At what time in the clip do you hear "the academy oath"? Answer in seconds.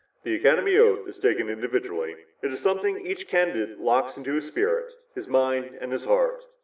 0.23-1.07